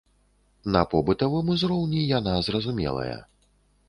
[0.75, 3.19] На побытавым узроўні яна зразумелая.